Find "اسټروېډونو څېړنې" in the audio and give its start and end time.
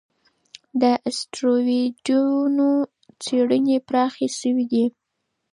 1.07-3.77